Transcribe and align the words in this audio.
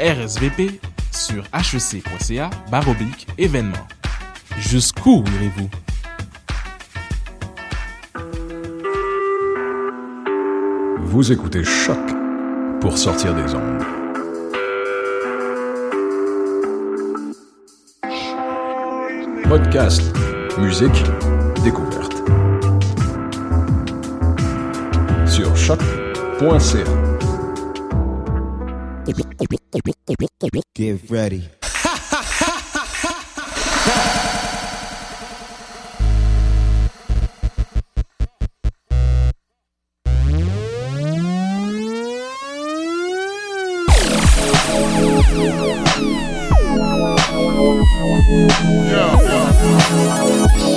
RSVP 0.00 0.80
sur 1.10 1.44
hec.ca 1.54 2.50
baroblique 2.70 3.26
événement. 3.38 3.86
Jusqu'où 4.58 5.24
irez-vous? 5.36 5.70
Vous 11.00 11.30
écoutez 11.30 11.62
Choc 11.62 11.98
pour 12.80 12.96
sortir 12.96 13.34
des 13.34 13.54
ondes. 13.54 13.82
Podcast, 19.48 20.02
musique, 20.58 21.04
découverte. 21.62 22.14
Sur 25.26 25.54
choc.ca. 25.54 27.01
Get 30.74 31.10
ready. 31.10 31.50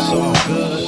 So 0.05 0.33
good. 0.47 0.86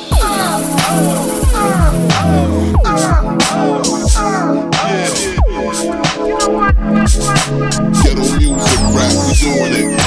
Ghetto 8.02 8.24
music, 8.38 8.80
rap, 8.96 9.12
we 9.28 9.34
doing 9.36 9.74
it. 9.76 10.00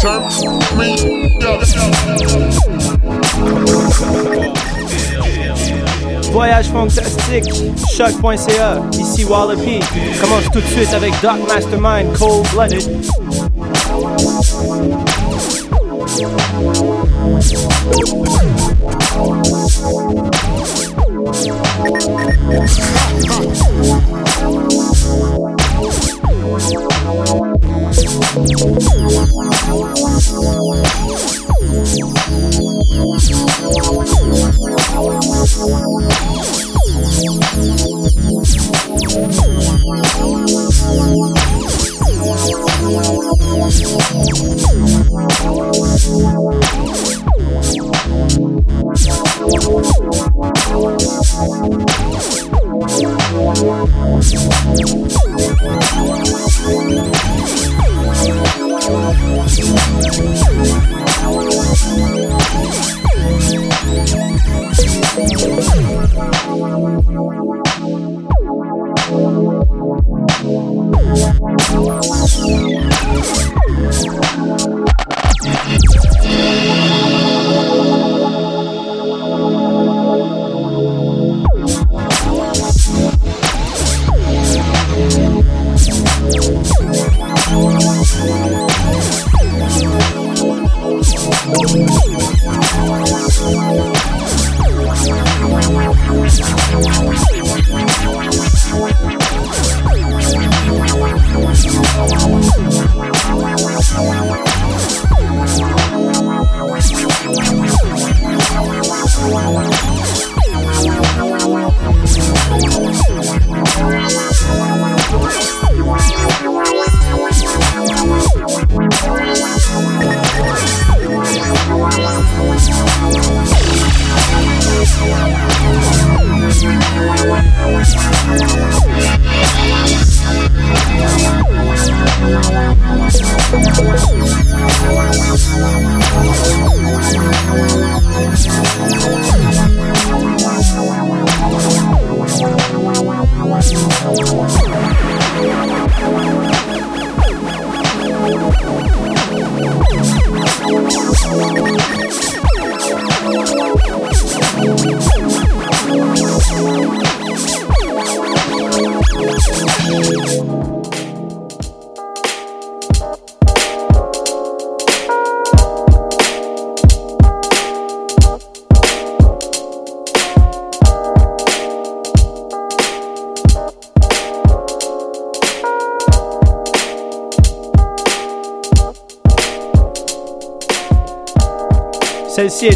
Turn 0.00 0.22
me 0.78 0.90
Voyage 6.32 6.68
fantastique, 6.68 7.52
choc.ca, 7.96 8.82
ici 8.92 9.24
Wallopy. 9.24 9.80
Commence 10.20 10.44
tout 10.52 10.60
de 10.60 10.66
suite 10.66 10.92
avec 10.92 11.12
Doc 11.22 11.38
Mastermind, 11.48 12.12
Cold 12.16 12.46
Blooded. 12.52 12.82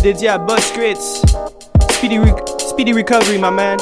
Dédiée 0.02 0.28
à 0.28 0.38
Boss 0.38 0.72
Grits. 0.75 1.22
Speedy, 1.93 2.19
Re- 2.19 2.60
Speedy 2.69 2.93
Recovery, 2.93 3.38
my 3.38 3.50
man. 3.50 3.78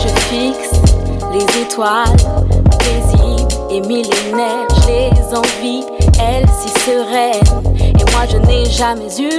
Je 0.00 0.08
fixe 0.28 0.70
les 1.32 1.62
étoiles, 1.62 2.16
paisibles 2.78 3.48
et 3.70 3.80
millénaires, 3.80 4.68
je 4.82 4.88
les 4.88 5.34
envie 5.34 5.84
elle 6.20 6.46
si 6.48 6.68
sereine. 6.80 7.74
Et 7.78 8.10
moi 8.12 8.24
je 8.30 8.36
n'ai 8.38 8.64
jamais 8.66 9.08
eu 9.18 9.30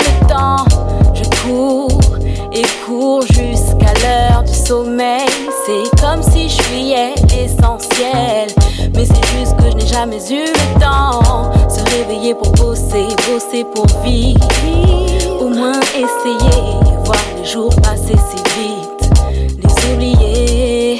pour 13.63 13.85
vivre. 14.03 14.47
Au 15.39 15.47
moins 15.47 15.79
essayer, 15.93 16.61
voir 17.05 17.17
les 17.37 17.45
jours 17.45 17.73
passer 17.81 18.15
si 18.29 18.37
vite. 18.59 19.09
Les 19.63 19.93
oublier. 19.93 20.99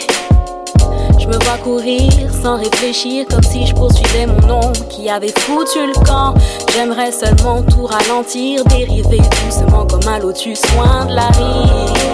Je 1.19 1.27
me 1.27 1.43
vois 1.43 1.57
courir 1.63 2.11
sans 2.41 2.57
réfléchir 2.57 3.25
comme 3.29 3.43
si 3.43 3.65
je 3.65 3.73
poursuivais 3.73 4.27
mon 4.27 4.47
nom 4.47 4.71
qui 4.89 5.09
avait 5.09 5.33
foutu 5.37 5.87
le 5.87 6.05
camp. 6.05 6.35
J'aimerais 6.73 7.11
seulement 7.11 7.61
tout 7.63 7.85
ralentir, 7.85 8.63
dériver 8.65 9.19
doucement 9.43 9.85
comme 9.85 10.07
un 10.07 10.19
lotus 10.19 10.61
loin 10.75 11.05
de 11.05 11.15
la 11.15 11.27
rive. 11.27 12.05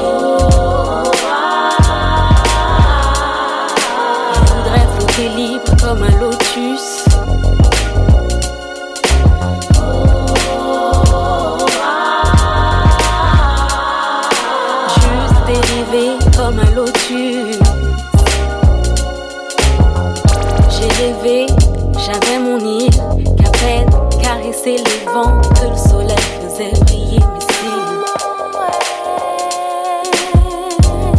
Je 4.33 4.53
voudrais 4.53 4.87
flotter 4.97 5.29
libre 5.35 5.75
comme 5.81 6.03
un 6.03 6.19
lotus. 6.19 7.00
J'avais 21.01 22.37
mon 22.37 22.59
île, 22.59 22.89
qu'à 23.37 23.49
peine 23.49 23.89
caresser 24.21 24.77
les 24.77 25.05
vents, 25.11 25.41
que 25.55 25.65
le 25.67 25.75
soleil 25.75 26.25
faisait 26.41 26.73
briller 26.85 27.19
mes 27.19 27.41
cils. 27.49 27.99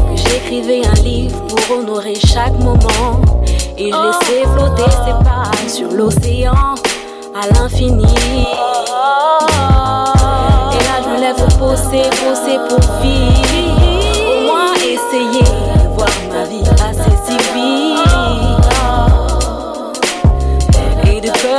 Que 0.09 0.17
j'écrivais 0.17 0.83
un 0.87 1.03
livre 1.03 1.41
pour 1.49 1.79
honorer 1.79 2.15
chaque 2.15 2.57
moment, 2.61 3.21
et 3.77 3.91
je 3.91 4.13
flotter 4.55 4.91
ses 5.05 5.17
pages 5.25 5.69
sur 5.69 5.91
l'océan 5.91 6.75
à 7.35 7.49
l'infini. 7.55 8.05
Et 10.71 10.81
là 10.85 10.97
je 11.03 11.09
me 11.09 11.19
lève 11.21 11.37
pour 11.37 11.55
bosser, 11.59 12.09
bosser 12.23 12.59
pour 12.69 12.83
vivre. 13.03 14.29
Au 14.29 14.35
moins 14.47 14.75
essayer 14.77 15.43
de 15.43 15.89
voir 15.97 16.15
ma 16.33 16.45
vie 16.45 16.63
passer 16.77 17.17
si 17.27 17.37
vite. 17.53 18.22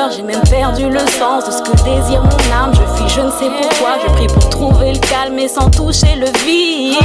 J'ai 0.10 0.22
même 0.22 0.42
perdu 0.50 0.90
le 0.90 1.00
sens 1.00 1.46
de 1.46 1.52
ce 1.52 1.62
que 1.62 1.72
désire 1.84 2.22
mon 2.24 2.54
âme. 2.54 2.74
Je 2.74 2.82
fuis, 2.96 3.10
je 3.10 3.22
ne 3.22 3.32
sais 3.32 3.50
pourquoi. 3.50 3.98
Je 4.06 4.12
prie 4.14 4.28
pour 4.28 4.50
trouver 4.50 4.94
le 4.94 5.00
calme 5.00 5.40
et 5.40 5.48
sans 5.48 5.70
toucher 5.70 6.16
le 6.16 6.28
vide. 6.46 6.98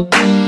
Música 0.00 0.39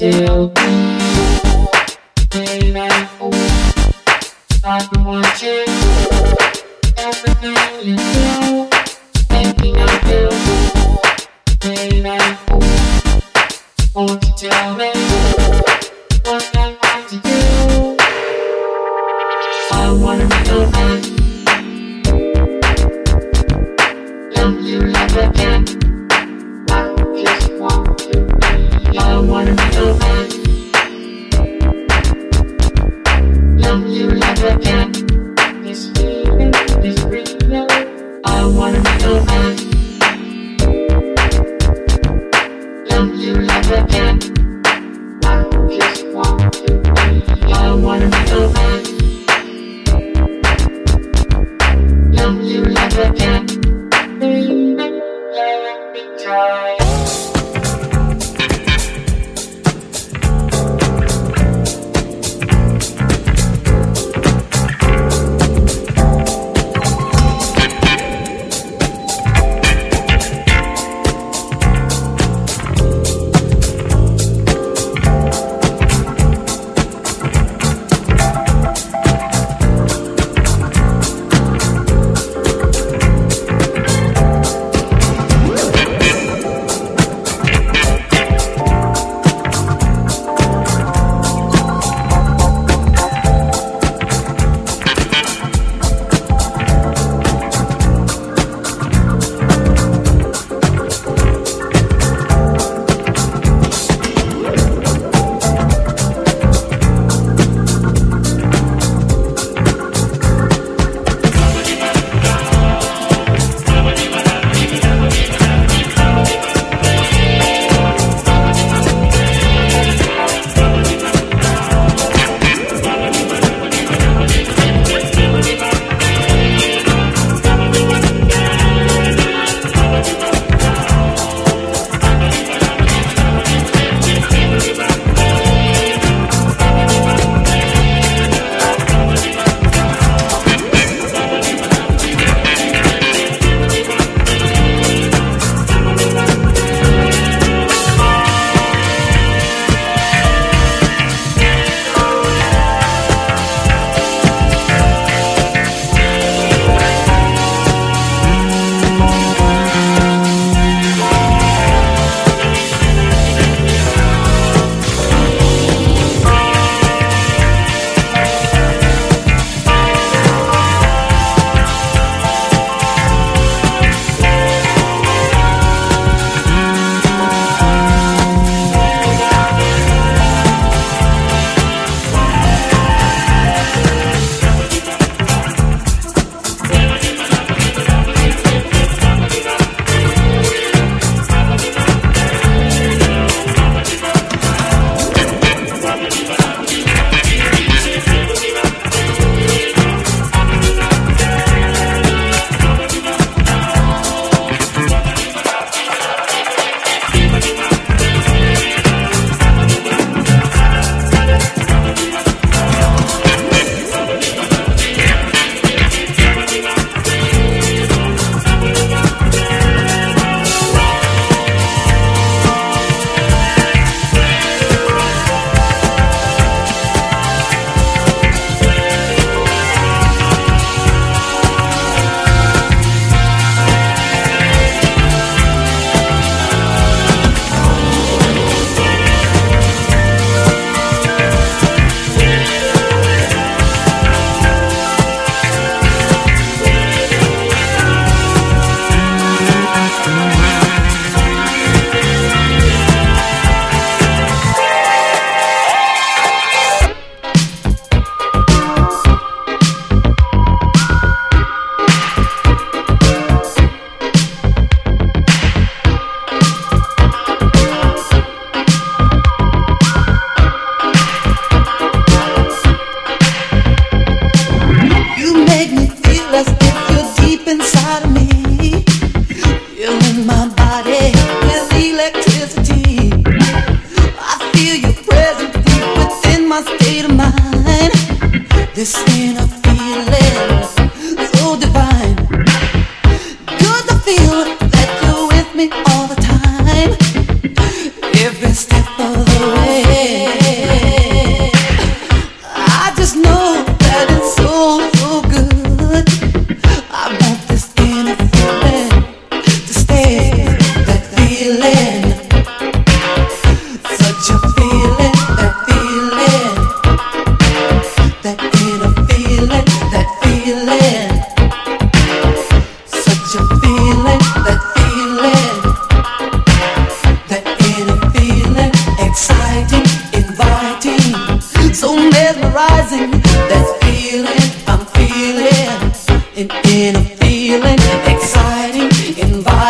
still 0.00 0.59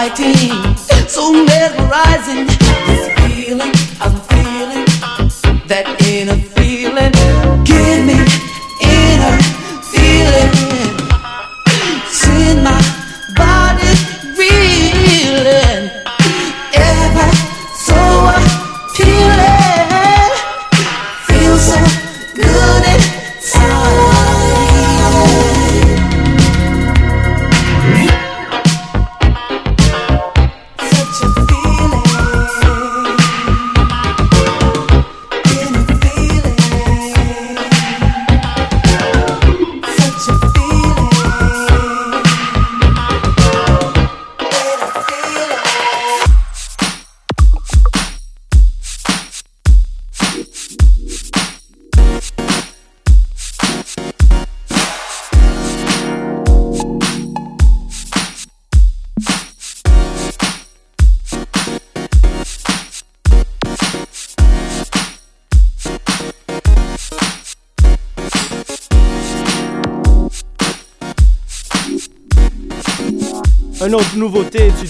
inviting, 0.09 0.77
so 0.77 1.31
mesmerizing. 1.45 2.60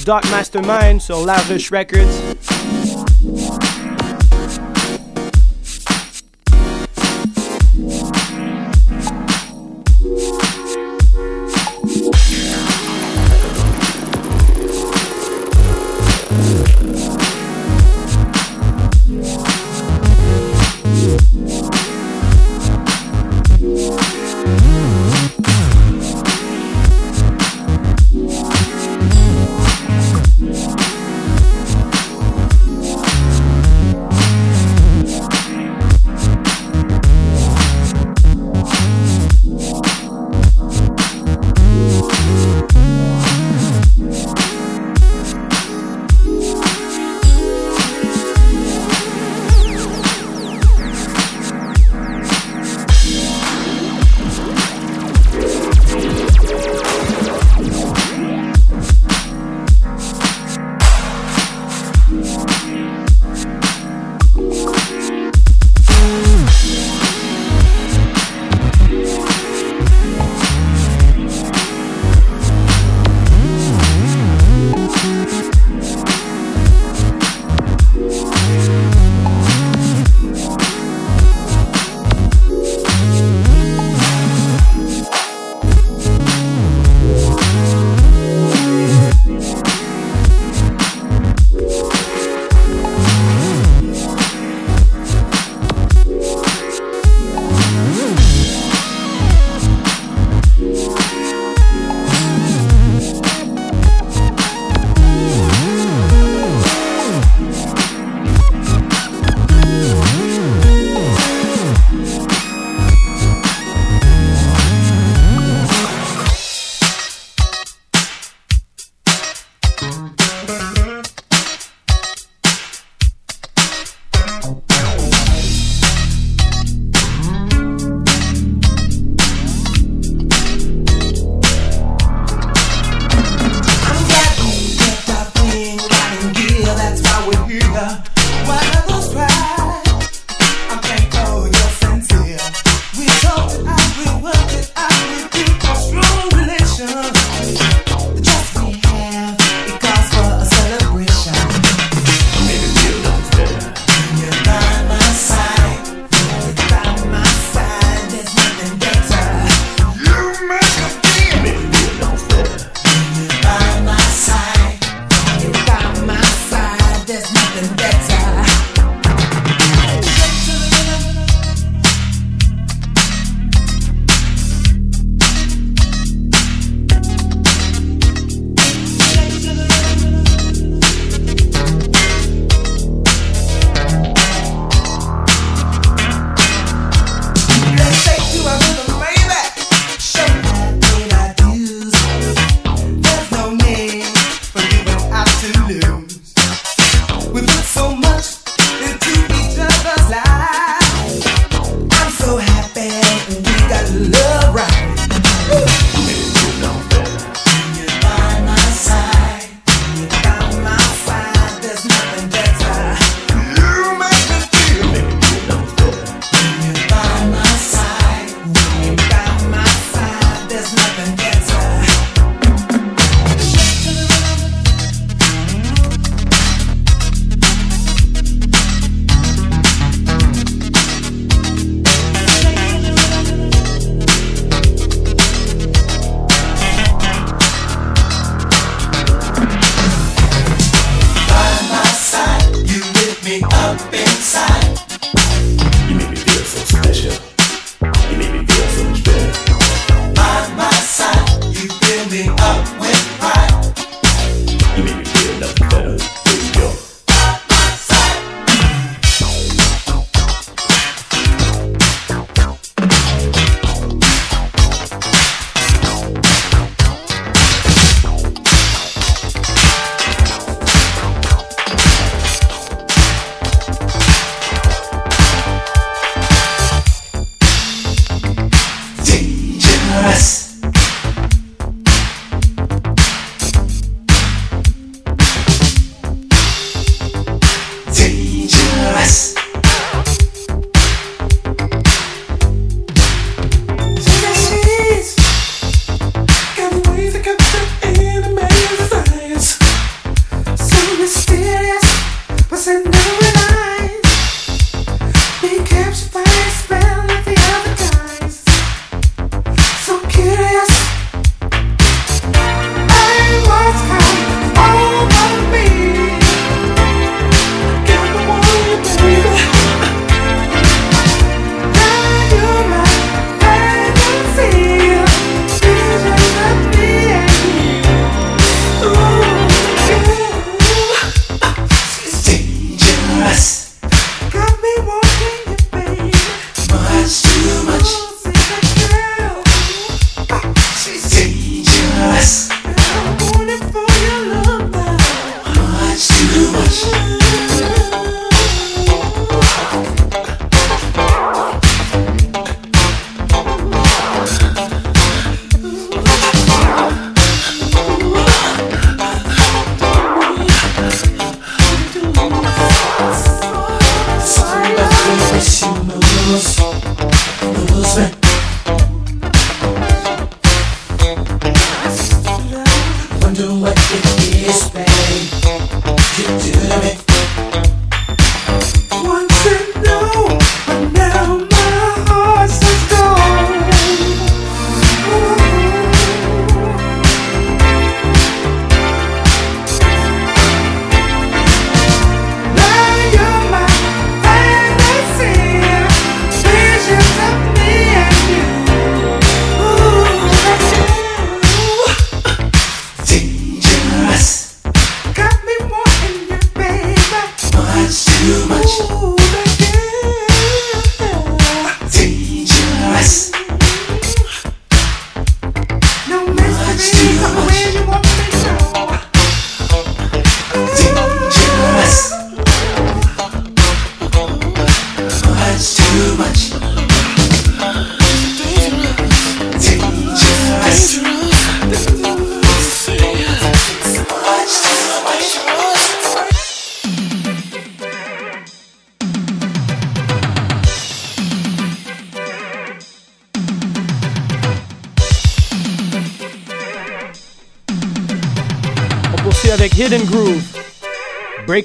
Dark 0.05 0.25
Mastermind, 0.25 1.03
so 1.03 1.21
Lavish 1.23 1.71
Records. 1.71 2.60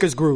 America's 0.06 0.14
group. 0.14 0.35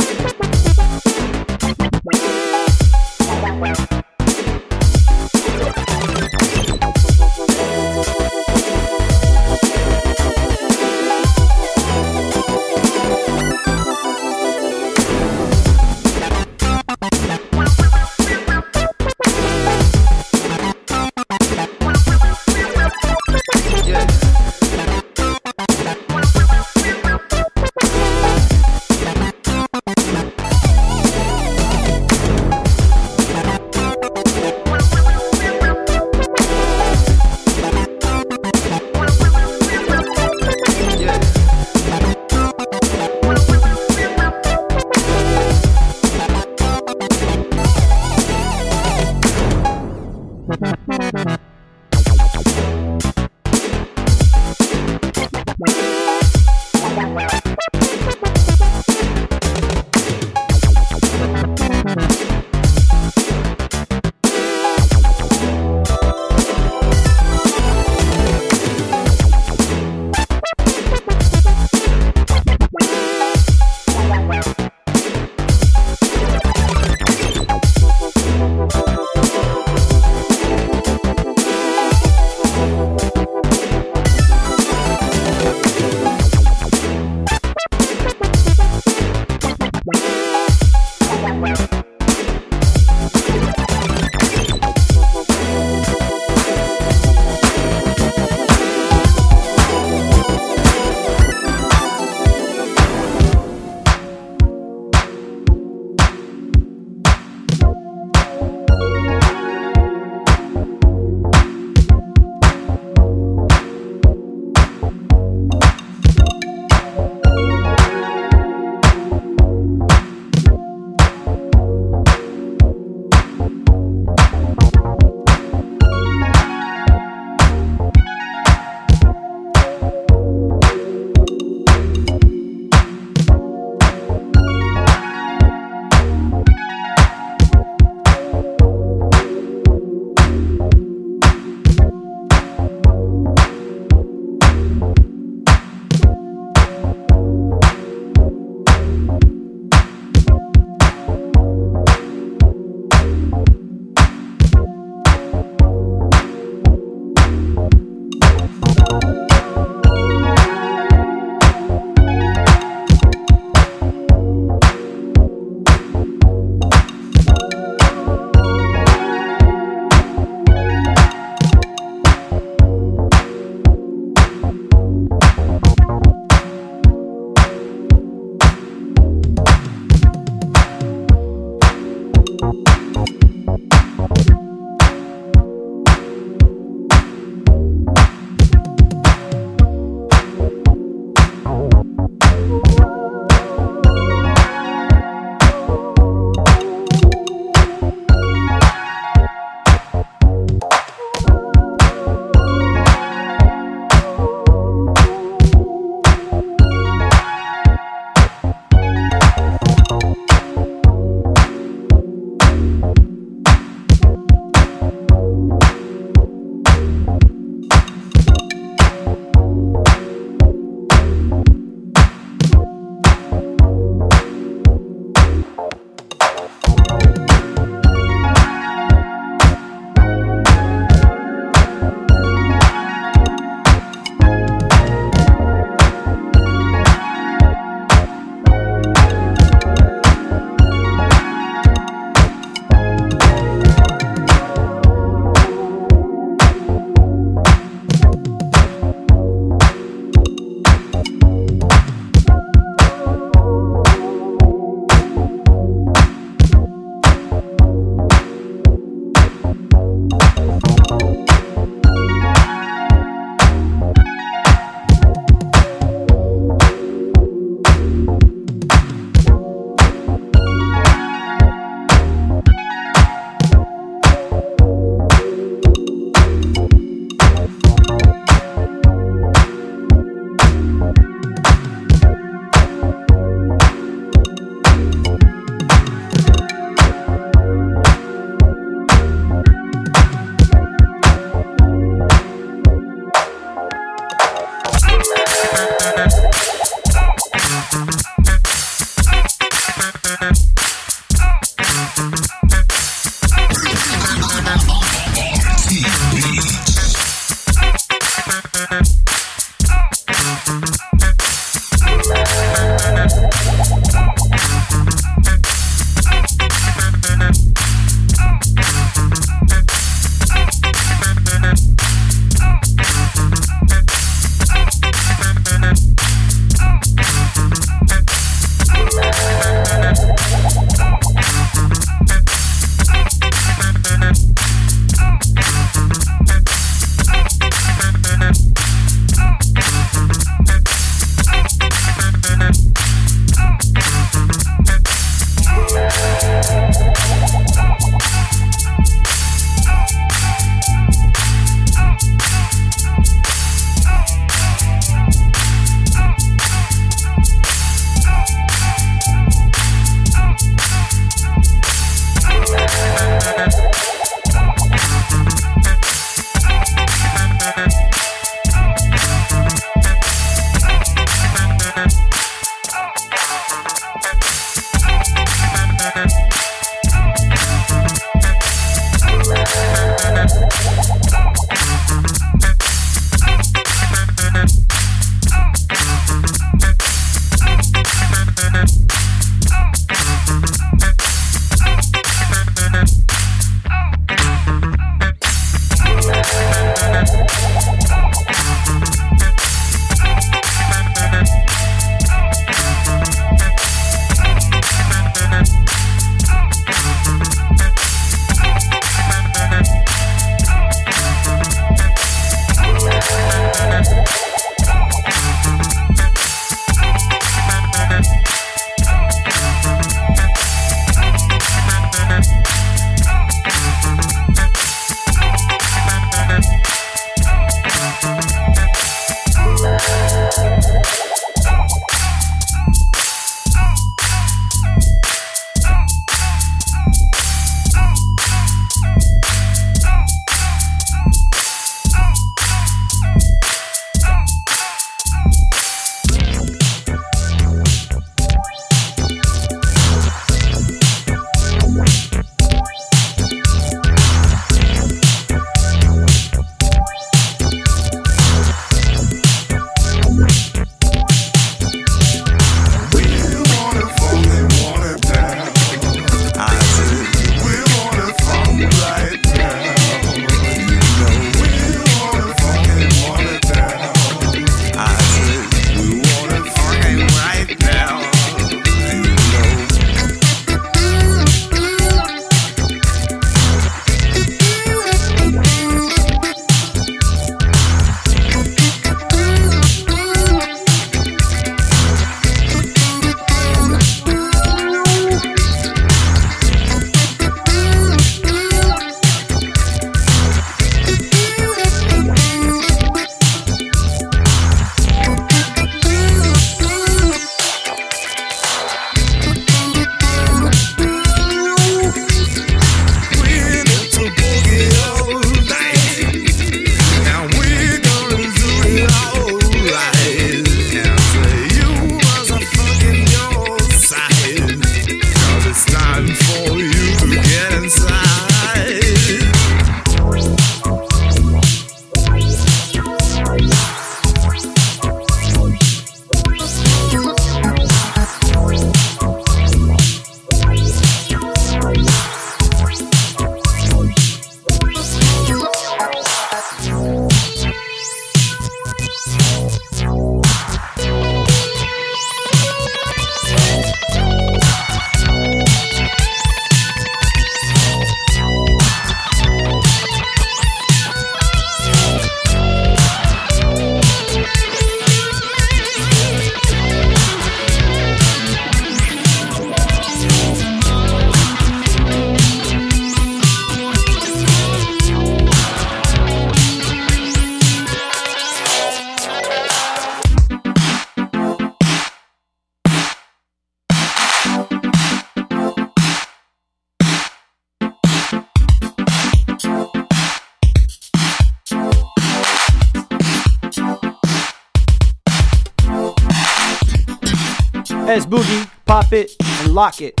It 598.96 599.14
and 599.20 599.54
lock 599.54 599.80
it. 599.80 600.00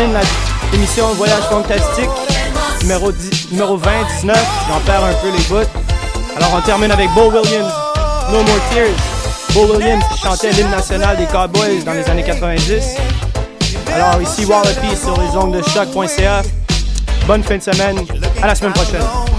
Termine 0.00 0.18
l'émission 0.72 1.06
Voyage 1.14 1.42
Fantastique 1.50 2.08
numéro, 2.82 3.12
10, 3.12 3.50
numéro 3.50 3.76
20, 3.76 3.90
19. 4.20 4.38
J'en 4.68 4.80
perds 4.80 5.04
un 5.04 5.12
peu 5.14 5.30
les 5.30 5.42
bouts. 5.44 5.68
Alors 6.36 6.54
on 6.56 6.60
termine 6.62 6.90
avec 6.90 7.10
Bo 7.10 7.30
Williams, 7.30 7.70
No 8.30 8.38
More 8.38 8.60
Tears. 8.72 8.88
Bo 9.52 9.74
Williams 9.74 10.02
qui 10.12 10.20
chantait 10.20 10.52
l'hymne 10.52 10.70
national 10.70 11.16
des 11.18 11.26
Cowboys 11.26 11.84
dans 11.84 11.92
les 11.92 12.08
années 12.08 12.22
90. 12.22 12.96
Alors 13.92 14.22
ici 14.22 14.46
Wallopy 14.46 14.96
sur 14.96 15.20
les 15.20 15.36
ondes 15.36 15.56
de 15.56 15.62
choc.ca. 15.62 16.42
Bonne 17.26 17.42
fin 17.42 17.58
de 17.58 17.62
semaine. 17.62 17.98
À 18.42 18.46
la 18.46 18.54
semaine 18.54 18.72
prochaine. 18.72 19.29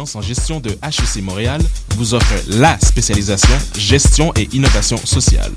En 0.00 0.22
gestion 0.22 0.60
de 0.60 0.70
HEC 0.70 1.22
Montréal 1.22 1.60
vous 1.96 2.14
offre 2.14 2.32
la 2.48 2.78
spécialisation 2.80 3.54
gestion 3.76 4.32
et 4.34 4.48
innovation 4.52 4.96
sociale. 5.04 5.52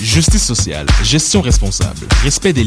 Justice 0.00 0.44
sociale, 0.44 0.86
gestion 1.02 1.40
responsable, 1.40 2.06
respect 2.22 2.52
des 2.52 2.56